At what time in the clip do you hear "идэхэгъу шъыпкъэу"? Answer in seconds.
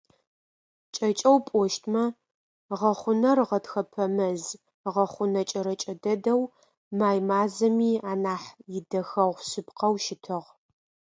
8.77-9.95